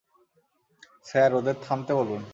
Sir, 1.05 1.31
ওদের 1.35 1.55
থামতে 1.61 1.93
বলুন। 1.95 2.21